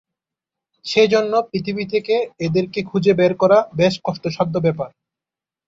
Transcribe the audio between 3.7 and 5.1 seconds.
বেশ কষ্টসাধ্য ব্যাপার।